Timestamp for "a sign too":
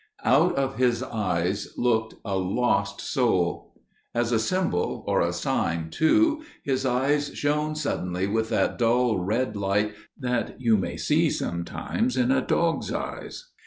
5.21-6.41